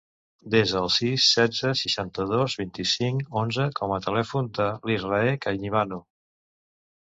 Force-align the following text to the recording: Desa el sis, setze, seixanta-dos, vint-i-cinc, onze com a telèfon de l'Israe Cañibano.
Desa 0.53 0.77
el 0.79 0.87
sis, 0.93 1.25
setze, 1.35 1.73
seixanta-dos, 1.81 2.57
vint-i-cinc, 2.63 3.23
onze 3.43 3.69
com 3.83 3.95
a 3.99 4.03
telèfon 4.09 4.53
de 4.59 4.69
l'Israe 4.91 5.39
Cañibano. 5.49 6.05